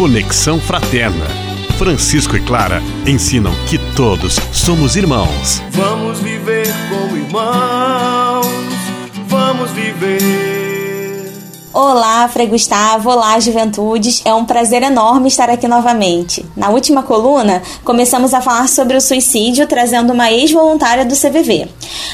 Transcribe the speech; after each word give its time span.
Conexão 0.00 0.58
Fraterna. 0.58 1.26
Francisco 1.76 2.34
e 2.34 2.40
Clara 2.40 2.80
ensinam 3.06 3.52
que 3.68 3.76
todos 3.94 4.36
somos 4.50 4.96
irmãos. 4.96 5.62
Vamos 5.72 6.20
viver 6.20 6.66
como 6.88 7.18
irmãos. 7.18 8.46
Vamos 9.28 9.70
viver 9.72 11.30
Olá, 11.72 12.09
Frei 12.28 12.46
Gustavo, 12.46 13.10
olá, 13.10 13.38
juventudes. 13.40 14.22
É 14.24 14.34
um 14.34 14.44
prazer 14.44 14.82
enorme 14.82 15.28
estar 15.28 15.48
aqui 15.48 15.66
novamente. 15.66 16.44
Na 16.56 16.68
última 16.70 17.02
coluna, 17.02 17.62
começamos 17.84 18.34
a 18.34 18.40
falar 18.40 18.68
sobre 18.68 18.96
o 18.96 19.00
suicídio, 19.00 19.66
trazendo 19.66 20.12
uma 20.12 20.30
ex-voluntária 20.30 21.04
do 21.04 21.14
CVV. 21.14 21.68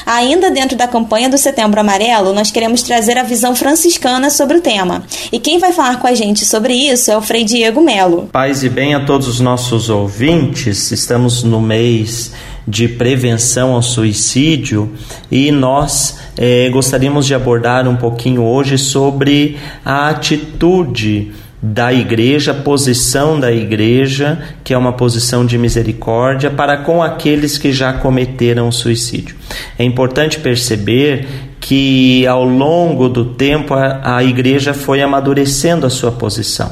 Ainda 0.05 0.49
dentro 0.49 0.77
da 0.77 0.87
campanha 0.87 1.29
do 1.29 1.37
Setembro 1.37 1.79
Amarelo, 1.79 2.33
nós 2.33 2.51
queremos 2.51 2.81
trazer 2.81 3.17
a 3.17 3.23
visão 3.23 3.55
franciscana 3.55 4.29
sobre 4.29 4.57
o 4.57 4.61
tema. 4.61 5.03
E 5.31 5.39
quem 5.39 5.59
vai 5.59 5.71
falar 5.71 5.99
com 5.99 6.07
a 6.07 6.13
gente 6.13 6.45
sobre 6.45 6.73
isso 6.73 7.11
é 7.11 7.17
o 7.17 7.21
Frei 7.21 7.43
Diego 7.43 7.81
Melo. 7.81 8.29
Paz 8.31 8.63
e 8.63 8.69
bem 8.69 8.95
a 8.95 9.05
todos 9.05 9.27
os 9.27 9.39
nossos 9.39 9.89
ouvintes. 9.89 10.91
Estamos 10.91 11.43
no 11.43 11.59
mês 11.61 12.31
de 12.67 12.87
prevenção 12.87 13.73
ao 13.73 13.81
suicídio 13.81 14.91
e 15.31 15.51
nós 15.51 16.19
é, 16.37 16.69
gostaríamos 16.69 17.25
de 17.25 17.33
abordar 17.33 17.87
um 17.87 17.95
pouquinho 17.95 18.43
hoje 18.43 18.77
sobre 18.77 19.57
a 19.85 19.96
atitude 20.05 21.31
da 21.61 21.91
igreja, 21.91 22.51
a 22.51 22.55
posição 22.55 23.39
da 23.39 23.51
igreja, 23.51 24.39
que 24.63 24.73
é 24.73 24.77
uma 24.77 24.93
posição 24.93 25.45
de 25.45 25.57
misericórdia 25.57 26.51
para 26.51 26.77
com 26.77 27.01
aqueles 27.01 27.57
que 27.57 27.71
já 27.71 27.93
cometeram 27.93 28.71
suicídio. 28.71 29.35
É 29.77 29.83
importante 29.83 30.39
perceber 30.39 31.27
que 31.59 32.25
ao 32.27 32.45
longo 32.45 33.09
do 33.09 33.25
tempo 33.25 33.73
a, 33.73 34.17
a 34.17 34.23
igreja 34.23 34.73
foi 34.73 35.01
amadurecendo 35.01 35.85
a 35.85 35.89
sua 35.89 36.11
posição. 36.11 36.71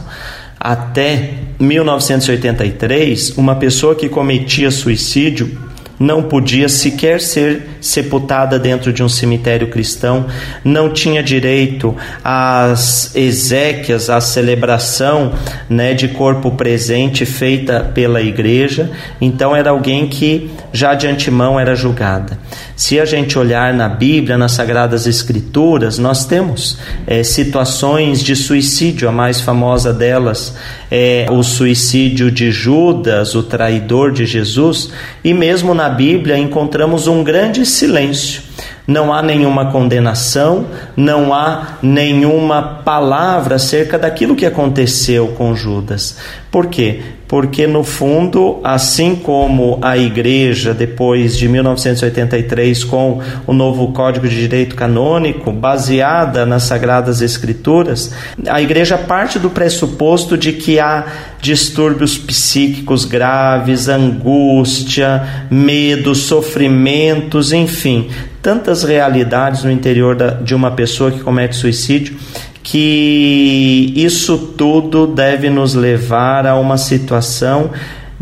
Até 0.59 1.33
1983, 1.59 3.37
uma 3.37 3.55
pessoa 3.55 3.95
que 3.95 4.07
cometia 4.07 4.69
suicídio 4.71 5.64
não 5.99 6.23
podia 6.23 6.67
sequer 6.67 7.21
ser 7.21 7.77
sepultada 7.79 8.59
dentro 8.59 8.91
de 8.91 9.03
um 9.03 9.09
cemitério 9.09 9.69
cristão, 9.69 10.25
não 10.63 10.89
tinha 10.91 11.21
direito 11.23 11.95
às 12.23 13.15
exéquias, 13.15 14.09
à 14.09 14.19
celebração 14.19 15.33
né, 15.69 15.93
de 15.93 16.09
corpo 16.09 16.51
presente 16.51 17.25
feita 17.25 17.91
pela 17.93 18.21
igreja, 18.21 18.91
então 19.19 19.55
era 19.55 19.69
alguém 19.69 20.07
que 20.07 20.51
já 20.75 20.93
de 20.93 21.07
antemão 21.07 21.59
era 21.59 21.73
julgada. 21.73 22.37
Se 22.75 22.99
a 22.99 23.05
gente 23.05 23.39
olhar 23.39 23.73
na 23.73 23.87
Bíblia, 23.87 24.37
nas 24.37 24.51
Sagradas 24.51 25.07
Escrituras, 25.07 25.97
nós 25.97 26.25
temos 26.25 26.77
é, 27.07 27.23
situações 27.23 28.21
de 28.21 28.35
suicídio, 28.35 29.07
a 29.07 29.11
mais 29.11 29.39
famosa 29.39 29.93
delas 29.93 30.55
é 30.91 31.25
o 31.31 31.41
suicídio 31.41 32.29
de 32.29 32.51
Judas, 32.51 33.35
o 33.35 33.43
traidor 33.43 34.11
de 34.11 34.25
Jesus, 34.25 34.91
e 35.23 35.33
mesmo 35.33 35.73
na 35.73 35.89
Bíblia 35.89 36.37
encontramos 36.37 37.07
um 37.07 37.23
grande 37.23 37.65
silêncio. 37.65 38.43
Não 38.87 39.11
há 39.11 39.21
nenhuma 39.21 39.71
condenação, 39.71 40.67
não 40.95 41.33
há 41.33 41.77
nenhuma 41.81 42.61
palavra 42.85 43.55
acerca 43.55 43.97
daquilo 43.97 44.35
que 44.35 44.45
aconteceu 44.45 45.29
com 45.29 45.55
Judas. 45.55 46.17
Por 46.51 46.67
quê? 46.67 47.01
Porque, 47.27 47.65
no 47.65 47.83
fundo, 47.83 48.59
assim 48.63 49.15
como 49.15 49.79
a 49.81 49.97
igreja, 49.97 50.73
depois 50.73 51.35
de 51.35 51.49
1983, 51.49 52.83
com 52.83 53.19
o 53.47 53.51
novo 53.51 53.91
Código 53.91 54.27
de 54.27 54.39
Direito 54.39 54.75
Canônico, 54.75 55.51
baseada 55.51 56.45
nas 56.45 56.63
Sagradas 56.63 57.21
Escrituras, 57.21 58.13
a 58.47 58.61
igreja 58.61 58.97
parte 58.97 59.39
do 59.39 59.49
pressuposto 59.49 60.37
de 60.37 60.53
que 60.53 60.79
há 60.79 61.05
distúrbios 61.41 62.17
psíquicos 62.17 63.03
graves, 63.05 63.89
angústia, 63.89 65.47
medo, 65.49 66.13
sofrimentos, 66.13 67.51
enfim, 67.51 68.09
tantas 68.45 68.83
realidades 68.83 69.63
no 69.63 69.71
interior 69.71 70.15
da, 70.15 70.29
de 70.29 70.53
uma 70.53 70.69
pessoa 70.69 71.09
que 71.09 71.19
comete 71.19 71.55
suicídio 71.55 72.15
que 72.61 73.91
isso 73.95 74.37
tudo 74.55 75.07
deve 75.07 75.49
nos 75.49 75.73
levar 75.73 76.45
a 76.45 76.55
uma 76.55 76.77
situação 76.77 77.71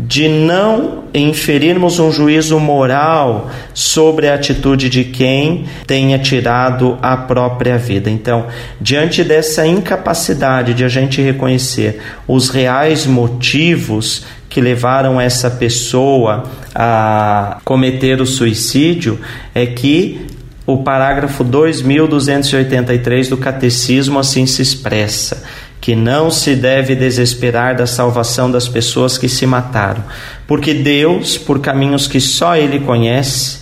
de 0.00 0.26
não 0.26 1.04
inferirmos 1.12 1.98
um 1.98 2.10
juízo 2.10 2.58
moral 2.58 3.50
sobre 3.74 4.28
a 4.28 4.34
atitude 4.34 4.88
de 4.88 5.04
quem 5.04 5.66
tenha 5.86 6.18
tirado 6.18 6.98
a 7.02 7.18
própria 7.18 7.76
vida. 7.76 8.08
Então, 8.10 8.46
diante 8.80 9.22
dessa 9.22 9.66
incapacidade 9.66 10.72
de 10.72 10.84
a 10.84 10.88
gente 10.88 11.20
reconhecer 11.20 12.00
os 12.26 12.48
reais 12.48 13.06
motivos 13.06 14.24
que 14.48 14.60
levaram 14.60 15.20
essa 15.20 15.50
pessoa 15.50 16.44
a 16.74 17.58
cometer 17.64 18.20
o 18.20 18.26
suicídio 18.26 19.20
é 19.54 19.64
que 19.66 20.26
o 20.66 20.78
parágrafo 20.78 21.44
2283 21.44 23.28
do 23.28 23.36
Catecismo 23.36 24.18
assim 24.18 24.46
se 24.46 24.62
expressa: 24.62 25.44
que 25.80 25.94
não 25.94 26.30
se 26.30 26.54
deve 26.56 26.94
desesperar 26.96 27.76
da 27.76 27.86
salvação 27.86 28.50
das 28.50 28.66
pessoas 28.66 29.16
que 29.16 29.28
se 29.28 29.46
mataram, 29.46 30.02
porque 30.46 30.74
Deus, 30.74 31.38
por 31.38 31.60
caminhos 31.60 32.06
que 32.06 32.20
só 32.20 32.56
Ele 32.56 32.80
conhece, 32.80 33.58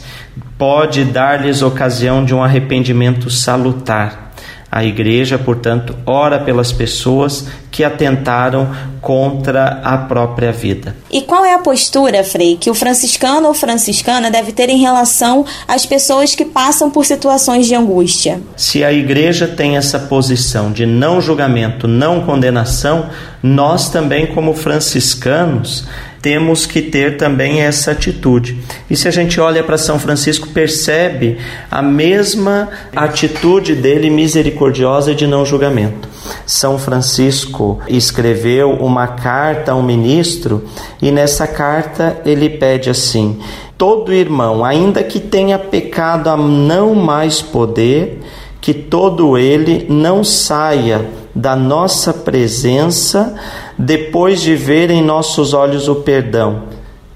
pode 0.56 1.04
dar-lhes 1.04 1.60
ocasião 1.60 2.24
de 2.24 2.34
um 2.34 2.42
arrependimento 2.42 3.28
salutar 3.28 4.31
a 4.74 4.82
igreja, 4.82 5.38
portanto, 5.38 5.94
ora 6.06 6.38
pelas 6.38 6.72
pessoas 6.72 7.46
que 7.70 7.84
atentaram 7.84 8.74
contra 9.02 9.82
a 9.84 9.98
própria 9.98 10.50
vida. 10.50 10.96
E 11.10 11.20
qual 11.20 11.44
é 11.44 11.52
a 11.52 11.58
postura, 11.58 12.24
Frei, 12.24 12.56
que 12.56 12.70
o 12.70 12.74
franciscano 12.74 13.48
ou 13.48 13.52
franciscana 13.52 14.30
deve 14.30 14.50
ter 14.50 14.70
em 14.70 14.78
relação 14.78 15.44
às 15.68 15.84
pessoas 15.84 16.34
que 16.34 16.46
passam 16.46 16.90
por 16.90 17.04
situações 17.04 17.66
de 17.66 17.74
angústia? 17.74 18.40
Se 18.56 18.82
a 18.82 18.90
igreja 18.90 19.46
tem 19.46 19.76
essa 19.76 19.98
posição 19.98 20.72
de 20.72 20.86
não 20.86 21.20
julgamento, 21.20 21.86
não 21.86 22.22
condenação, 22.22 23.10
nós 23.42 23.90
também, 23.90 24.28
como 24.28 24.54
franciscanos, 24.54 25.84
temos 26.22 26.64
que 26.64 26.80
ter 26.80 27.16
também 27.16 27.62
essa 27.62 27.90
atitude. 27.90 28.56
E 28.88 28.96
se 28.96 29.08
a 29.08 29.10
gente 29.10 29.40
olha 29.40 29.64
para 29.64 29.76
São 29.76 29.98
Francisco, 29.98 30.48
percebe 30.50 31.36
a 31.68 31.82
mesma 31.82 32.68
atitude 32.94 33.74
dele 33.74 34.08
misericordiosa 34.08 35.16
de 35.16 35.26
não 35.26 35.44
julgamento. 35.44 36.08
São 36.46 36.78
Francisco 36.78 37.80
escreveu 37.88 38.70
uma 38.70 39.08
carta 39.08 39.72
a 39.72 39.74
um 39.74 39.82
ministro 39.82 40.64
e 41.02 41.10
nessa 41.10 41.48
carta 41.48 42.20
ele 42.24 42.48
pede 42.48 42.88
assim: 42.88 43.40
todo 43.76 44.12
irmão, 44.12 44.64
ainda 44.64 45.02
que 45.02 45.18
tenha 45.18 45.58
pecado 45.58 46.30
a 46.30 46.36
não 46.36 46.94
mais 46.94 47.42
poder, 47.42 48.21
que 48.62 48.72
todo 48.72 49.36
ele 49.36 49.86
não 49.90 50.22
saia 50.22 51.04
da 51.34 51.56
nossa 51.56 52.14
presença 52.14 53.34
depois 53.76 54.40
de 54.40 54.54
ver 54.54 54.88
em 54.88 55.02
nossos 55.02 55.52
olhos 55.52 55.88
o 55.88 55.96
perdão 55.96 56.62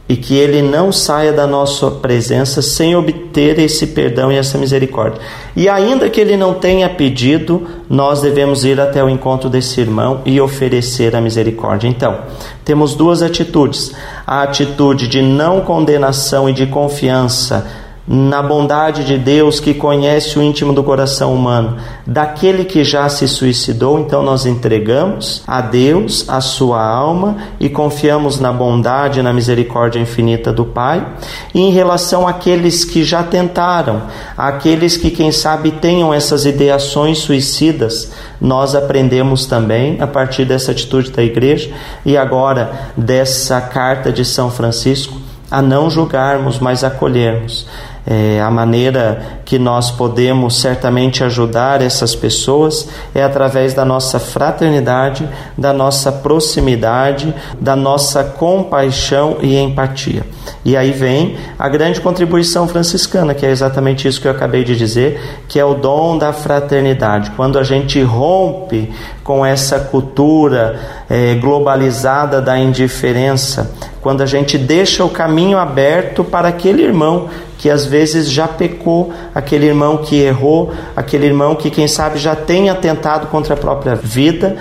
e 0.09 0.17
que 0.17 0.35
ele 0.35 0.61
não 0.61 0.91
saia 0.91 1.33
da 1.33 1.47
nossa 1.47 1.89
presença 1.91 2.61
sem 2.61 2.97
obter 2.97 3.59
esse 3.61 3.89
perdão 3.89 4.31
e 4.31 4.37
essa 4.37 4.59
misericórdia. 4.59 5.21
E 5.55 5.69
ainda 5.69 6.11
que 6.11 6.21
ele 6.21 6.37
não 6.37 6.55
tenha 6.55 6.89
pedido, 6.89 7.67
nós 7.89 8.21
devemos 8.21 8.65
ir 8.65 8.81
até 8.81 9.03
o 9.03 9.09
encontro 9.09 9.49
desse 9.49 9.81
irmão 9.81 10.23
e 10.25 10.41
oferecer 10.41 11.15
a 11.15 11.21
misericórdia. 11.21 11.89
Então, 11.89 12.21
temos 12.65 12.95
duas 12.95 13.23
atitudes: 13.23 13.93
a 14.27 14.43
atitude 14.43 15.09
de 15.09 15.23
não 15.23 15.61
condenação 15.61 16.49
e 16.49 16.53
de 16.53 16.67
confiança 16.67 17.86
na 18.06 18.41
bondade 18.41 19.05
de 19.05 19.19
Deus 19.19 19.59
que 19.59 19.75
conhece 19.75 20.39
o 20.39 20.43
íntimo 20.43 20.72
do 20.72 20.84
coração 20.84 21.34
humano, 21.34 21.77
daquele 22.06 22.64
que 22.64 22.85
já 22.85 23.08
se 23.08 23.26
suicidou, 23.26 23.99
então 23.99 24.23
nós 24.23 24.47
entregamos 24.47 25.43
a 25.47 25.61
Deus 25.61 26.29
a 26.29 26.41
sua 26.41 26.81
alma 26.81 27.37
e 27.58 27.69
confiamos 27.69 28.38
na 28.38 28.53
bondade 28.53 29.19
e 29.19 29.23
na 29.23 29.32
misericórdia 29.32 29.99
infinita 29.99 30.53
do 30.53 30.64
Pai. 30.64 31.05
E 31.53 31.61
em 31.61 31.70
relação 31.70 32.29
àqueles 32.29 32.85
que 32.85 33.03
já 33.03 33.25
tentaram, 33.25 34.03
aqueles 34.38 34.97
que 34.97 35.11
quem 35.11 35.32
sabe 35.32 35.73
tenham 35.73 36.14
essas 36.14 36.47
ideações 36.47 37.19
suicidas, 37.19 38.12
nós 38.41 38.76
aprendemos 38.76 39.47
também 39.47 40.00
a 40.00 40.06
partir 40.06 40.44
dessa 40.44 40.70
atitude 40.70 41.11
da 41.11 41.25
igreja 41.25 41.70
e 42.05 42.17
agora 42.17 42.93
dessa 42.97 43.61
carta 43.61 44.12
de 44.12 44.25
São 44.25 44.49
Francisco 44.50 45.26
a 45.50 45.62
não 45.62 45.88
julgarmos, 45.88 46.58
mas 46.58 46.82
acolhermos 46.82 47.67
é, 48.06 48.41
a 48.41 48.50
maneira 48.50 49.41
que 49.44 49.58
nós 49.58 49.91
podemos 49.91 50.61
certamente 50.61 51.25
ajudar 51.25 51.82
essas 51.82 52.14
pessoas 52.14 52.88
é 53.12 53.23
através 53.23 53.75
da 53.75 53.85
nossa 53.85 54.20
fraternidade, 54.20 55.29
da 55.58 55.73
nossa 55.73 56.12
proximidade, 56.12 57.35
da 57.61 57.75
nossa 57.75 58.23
compaixão 58.23 59.38
e 59.43 59.56
empatia. 59.56 60.23
E 60.64 60.76
aí 60.76 60.93
vem 60.93 61.37
a 61.58 61.69
grande 61.69 62.00
contribuição 62.00 62.69
franciscana, 62.69 63.35
que 63.35 63.44
é 63.44 63.50
exatamente 63.50 64.06
isso 64.06 64.20
que 64.20 64.29
eu 64.29 64.32
acabei 64.32 64.62
de 64.62 64.76
dizer, 64.76 65.20
que 65.49 65.58
é 65.58 65.64
o 65.64 65.75
dom 65.75 66.17
da 66.17 66.32
fraternidade. 66.32 67.32
Quando 67.32 67.58
a 67.58 67.64
gente 67.64 68.00
rompe 68.03 68.93
com 69.25 69.44
essa 69.44 69.81
cultura 69.81 70.79
é, 71.11 71.35
globalizada 71.35 72.41
da 72.41 72.56
indiferença, 72.56 73.73
quando 74.06 74.23
a 74.23 74.26
gente 74.26 74.56
deixa 74.56 75.05
o 75.05 75.11
caminho 75.11 75.58
aberto 75.58 76.23
para 76.23 76.47
aquele 76.47 76.81
irmão 76.81 77.29
que 77.58 77.69
às 77.69 77.85
vezes 77.85 78.31
já 78.31 78.47
pecou, 78.47 79.12
aquele 79.35 79.67
irmão 79.67 79.97
que 79.97 80.14
errou, 80.14 80.73
aquele 80.94 81.26
irmão 81.26 81.56
que, 81.56 81.70
quem 81.70 81.88
sabe, 81.88 82.17
já 82.17 82.37
tem 82.37 82.70
atentado 82.70 83.26
contra 83.26 83.55
a 83.55 83.56
própria 83.56 83.97
vida, 83.97 84.58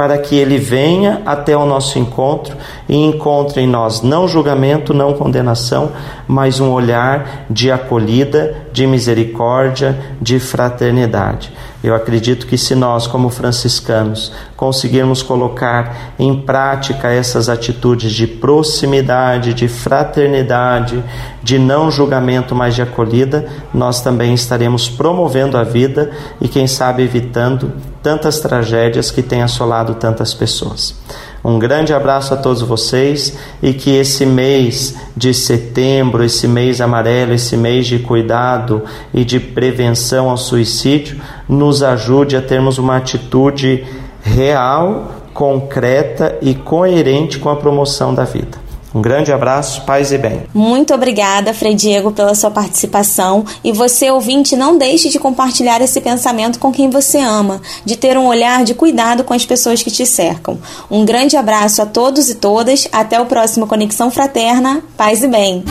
para 0.00 0.16
que 0.16 0.34
ele 0.34 0.56
venha 0.56 1.20
até 1.26 1.54
o 1.54 1.66
nosso 1.66 1.98
encontro 1.98 2.56
e 2.88 2.96
encontre 2.96 3.60
em 3.60 3.66
nós 3.66 4.00
não 4.00 4.26
julgamento, 4.26 4.94
não 4.94 5.12
condenação, 5.12 5.92
mas 6.26 6.58
um 6.58 6.72
olhar 6.72 7.44
de 7.50 7.70
acolhida, 7.70 8.56
de 8.72 8.86
misericórdia, 8.86 10.00
de 10.18 10.40
fraternidade. 10.40 11.52
Eu 11.84 11.94
acredito 11.94 12.46
que 12.46 12.56
se 12.56 12.74
nós, 12.74 13.06
como 13.06 13.28
franciscanos, 13.28 14.32
conseguirmos 14.56 15.22
colocar 15.22 16.14
em 16.18 16.34
prática 16.40 17.08
essas 17.08 17.50
atitudes 17.50 18.10
de 18.10 18.26
proximidade, 18.26 19.52
de 19.52 19.68
fraternidade, 19.68 21.04
de 21.42 21.58
não 21.58 21.90
julgamento, 21.90 22.54
mas 22.54 22.74
de 22.74 22.80
acolhida, 22.80 23.46
nós 23.74 24.00
também 24.00 24.32
estaremos 24.32 24.88
promovendo 24.88 25.58
a 25.58 25.62
vida 25.62 26.10
e, 26.40 26.48
quem 26.48 26.66
sabe, 26.66 27.02
evitando 27.02 27.70
tantas 28.02 28.40
tragédias 28.40 29.10
que 29.10 29.22
têm 29.22 29.42
assolado 29.42 29.94
tantas 29.94 30.32
pessoas. 30.32 30.94
Um 31.42 31.58
grande 31.58 31.94
abraço 31.94 32.34
a 32.34 32.36
todos 32.36 32.60
vocês 32.60 33.36
e 33.62 33.72
que 33.72 33.90
esse 33.90 34.26
mês 34.26 34.94
de 35.16 35.32
setembro, 35.32 36.22
esse 36.22 36.46
mês 36.46 36.80
amarelo, 36.80 37.32
esse 37.32 37.56
mês 37.56 37.86
de 37.86 37.98
cuidado 37.98 38.82
e 39.12 39.24
de 39.24 39.40
prevenção 39.40 40.28
ao 40.28 40.36
suicídio, 40.36 41.20
nos 41.48 41.82
ajude 41.82 42.36
a 42.36 42.42
termos 42.42 42.76
uma 42.76 42.96
atitude 42.96 43.86
real, 44.22 45.14
concreta 45.32 46.36
e 46.42 46.54
coerente 46.54 47.38
com 47.38 47.48
a 47.48 47.56
promoção 47.56 48.14
da 48.14 48.24
vida. 48.24 48.59
Um 48.94 49.00
grande 49.00 49.32
abraço, 49.32 49.82
paz 49.82 50.10
e 50.10 50.18
bem. 50.18 50.42
Muito 50.52 50.92
obrigada, 50.92 51.54
Frei 51.54 51.74
Diego, 51.74 52.10
pela 52.10 52.34
sua 52.34 52.50
participação. 52.50 53.44
E 53.62 53.72
você, 53.72 54.10
ouvinte, 54.10 54.56
não 54.56 54.76
deixe 54.76 55.08
de 55.08 55.18
compartilhar 55.18 55.80
esse 55.80 56.00
pensamento 56.00 56.58
com 56.58 56.72
quem 56.72 56.90
você 56.90 57.18
ama, 57.18 57.60
de 57.84 57.96
ter 57.96 58.18
um 58.18 58.26
olhar 58.26 58.64
de 58.64 58.74
cuidado 58.74 59.22
com 59.22 59.32
as 59.32 59.46
pessoas 59.46 59.82
que 59.82 59.90
te 59.90 60.04
cercam. 60.04 60.58
Um 60.90 61.04
grande 61.04 61.36
abraço 61.36 61.80
a 61.80 61.86
todos 61.86 62.28
e 62.28 62.34
todas. 62.34 62.88
Até 62.90 63.20
o 63.20 63.26
próximo 63.26 63.66
Conexão 63.66 64.10
Fraterna. 64.10 64.82
Paz 64.96 65.22
e 65.22 65.28
bem. 65.28 65.64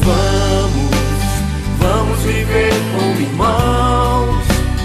Vamos, 0.00 0.90
vamos 1.78 2.18
viver 2.20 2.72
como 2.96 3.20
irmãos. 3.20 4.44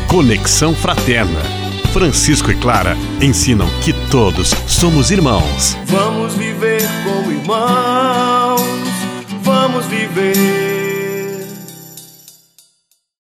Conexão 0.10 0.76
Fraterna. 0.76 1.62
Francisco 1.94 2.50
e 2.50 2.56
Clara 2.56 2.98
ensinam 3.22 3.68
que 3.84 3.92
todos 4.10 4.54
somos 4.66 5.12
irmãos. 5.12 5.76
Vamos 5.88 6.34
viver 6.36 6.82
como 7.04 7.21
irmãos. 7.42 8.62
Vamos 9.44 9.86
viver. 9.88 10.51